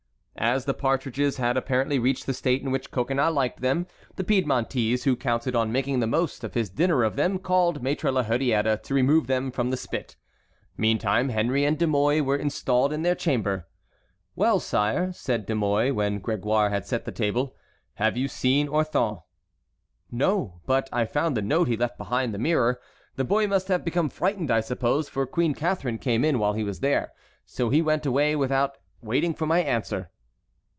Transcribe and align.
As 0.37 0.65
the 0.65 0.73
partridges 0.73 1.37
had 1.37 1.55
apparently 1.55 1.99
reached 1.99 2.25
the 2.25 2.33
state 2.33 2.63
in 2.63 2.71
which 2.71 2.89
Coconnas 2.89 3.31
liked 3.35 3.61
them, 3.61 3.85
the 4.15 4.23
Piedmontese, 4.23 5.03
who 5.03 5.15
counted 5.15 5.55
on 5.55 5.71
making 5.71 5.99
the 5.99 6.07
most 6.07 6.43
of 6.43 6.55
his 6.55 6.67
dinner 6.67 7.03
of 7.03 7.15
them, 7.15 7.37
called 7.37 7.83
Maître 7.83 8.11
la 8.11 8.23
Hurière 8.23 8.81
to 8.81 8.93
remove 8.95 9.27
them 9.27 9.51
from 9.51 9.69
the 9.69 9.77
spit. 9.77 10.15
Meantime 10.77 11.29
Henry 11.29 11.63
and 11.63 11.77
De 11.77 11.85
Mouy 11.85 12.21
were 12.21 12.37
installed 12.37 12.91
in 12.91 13.03
their 13.03 13.13
chamber. 13.13 13.67
"Well, 14.35 14.59
sire," 14.59 15.11
said 15.11 15.45
De 15.45 15.53
Mouy, 15.53 15.91
when 15.91 16.19
Grégoire 16.19 16.71
had 16.71 16.87
set 16.87 17.05
the 17.05 17.11
table, 17.11 17.55
"have 17.95 18.17
you 18.17 18.27
seen 18.27 18.67
Orthon?" 18.67 19.21
"No; 20.09 20.59
but 20.65 20.89
I 20.91 21.05
found 21.05 21.37
the 21.37 21.43
note 21.43 21.67
he 21.67 21.77
left 21.77 21.99
behind 21.99 22.33
the 22.33 22.39
mirror. 22.39 22.81
The 23.15 23.25
boy 23.25 23.45
must 23.45 23.67
have 23.67 23.85
become 23.85 24.09
frightened, 24.09 24.49
I 24.49 24.61
suppose, 24.61 25.07
for 25.07 25.27
Queen 25.27 25.53
Catharine 25.53 25.99
came 25.99 26.25
in 26.25 26.39
while 26.39 26.53
he 26.53 26.63
was 26.63 26.79
there, 26.79 27.11
so 27.45 27.69
he 27.69 27.83
went 27.83 28.07
away 28.07 28.35
without 28.35 28.77
waiting 29.03 29.35
for 29.35 29.45
my 29.45 29.59
answer." 29.59 30.09